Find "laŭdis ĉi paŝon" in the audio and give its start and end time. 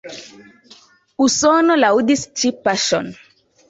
1.85-3.19